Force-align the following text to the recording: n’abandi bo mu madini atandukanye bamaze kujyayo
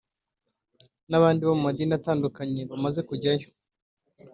n’abandi 1.09 1.41
bo 1.47 1.53
mu 1.57 1.61
madini 1.67 1.93
atandukanye 1.99 2.61
bamaze 2.71 2.99
kujyayo 3.09 3.47